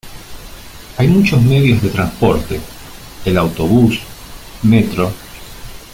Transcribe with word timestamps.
Hay 0.97 1.07
muchos 1.07 1.39
medios 1.43 1.79
de 1.83 1.89
transporte: 1.89 2.59
el 3.23 3.37
autobús, 3.37 3.99
metro... 4.63 5.13